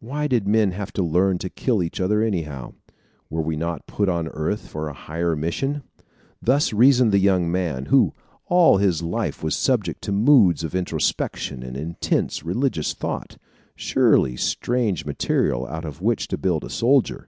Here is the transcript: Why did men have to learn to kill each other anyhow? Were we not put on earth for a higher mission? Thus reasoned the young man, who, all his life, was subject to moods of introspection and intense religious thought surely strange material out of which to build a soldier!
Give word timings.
Why 0.00 0.26
did 0.26 0.46
men 0.46 0.72
have 0.72 0.92
to 0.92 1.02
learn 1.02 1.38
to 1.38 1.48
kill 1.48 1.82
each 1.82 2.02
other 2.02 2.20
anyhow? 2.20 2.74
Were 3.30 3.40
we 3.40 3.56
not 3.56 3.86
put 3.86 4.10
on 4.10 4.28
earth 4.28 4.68
for 4.68 4.88
a 4.88 4.92
higher 4.92 5.34
mission? 5.34 5.82
Thus 6.42 6.74
reasoned 6.74 7.12
the 7.12 7.18
young 7.18 7.50
man, 7.50 7.86
who, 7.86 8.12
all 8.44 8.76
his 8.76 9.00
life, 9.02 9.42
was 9.42 9.56
subject 9.56 10.02
to 10.02 10.12
moods 10.12 10.64
of 10.64 10.74
introspection 10.74 11.62
and 11.62 11.78
intense 11.78 12.44
religious 12.44 12.92
thought 12.92 13.38
surely 13.74 14.36
strange 14.36 15.06
material 15.06 15.66
out 15.66 15.86
of 15.86 16.02
which 16.02 16.28
to 16.28 16.36
build 16.36 16.62
a 16.62 16.68
soldier! 16.68 17.26